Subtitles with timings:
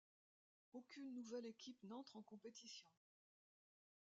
[0.73, 2.89] Aucune nouvelle équipe n'entre en compétition.